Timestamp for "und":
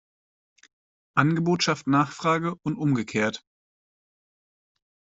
2.65-2.75